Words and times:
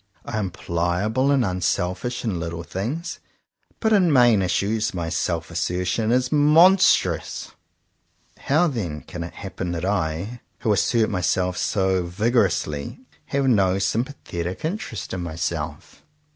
I 0.25 0.39
am 0.39 0.49
pliable 0.49 1.29
and 1.29 1.45
unselfish 1.45 2.23
in 2.25 2.39
little 2.39 2.63
things, 2.63 3.19
but 3.79 3.93
in 3.93 4.11
main 4.11 4.41
issues 4.41 4.95
my 4.95 5.09
self 5.09 5.51
assertion 5.51 6.11
is 6.11 6.31
mon 6.31 6.77
strous. 6.79 7.51
How 8.39 8.65
then 8.65 9.01
can 9.01 9.23
it 9.23 9.35
happen 9.35 9.73
that 9.73 9.85
I, 9.85 10.41
who 10.61 10.73
assert 10.73 11.11
myself 11.11 11.55
so 11.55 12.01
vigorously, 12.07 13.01
have 13.25 13.47
no 13.47 13.75
sympa 13.75 14.15
thetic 14.25 14.65
interest 14.65 15.13
in 15.13 15.21
myself.'' 15.21 16.01